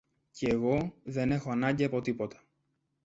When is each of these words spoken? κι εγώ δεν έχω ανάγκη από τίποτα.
κι 0.31 0.45
εγώ 0.45 0.93
δεν 1.03 1.31
έχω 1.31 1.51
ανάγκη 1.51 1.83
από 1.83 2.01
τίποτα. 2.01 2.39